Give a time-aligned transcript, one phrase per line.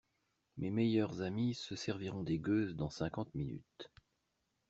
[0.57, 3.91] Mes meilleurs amis se serviront des gueuses dans cinquante minutes.